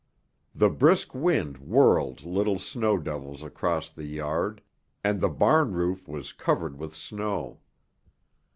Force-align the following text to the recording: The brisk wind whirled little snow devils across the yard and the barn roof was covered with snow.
The 0.55 0.71
brisk 0.71 1.13
wind 1.13 1.59
whirled 1.59 2.23
little 2.23 2.57
snow 2.57 2.97
devils 2.97 3.43
across 3.43 3.87
the 3.87 4.05
yard 4.07 4.63
and 5.03 5.21
the 5.21 5.29
barn 5.29 5.73
roof 5.73 6.07
was 6.07 6.33
covered 6.33 6.79
with 6.79 6.95
snow. 6.95 7.59